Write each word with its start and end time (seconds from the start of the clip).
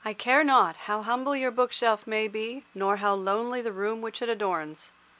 I 0.03 0.15
care 0.15 0.43
not 0.43 0.77
how 0.87 1.03
humble 1.03 1.35
your 1.35 1.51
bookshelf 1.51 2.07
may 2.07 2.27
be, 2.27 2.65
nor 2.73 2.97
how 2.97 3.13
lowly 3.13 3.61
the 3.61 3.71
room 3.71 4.01
which 4.01 4.23
it 4.23 4.29
adorns. 4.29 4.93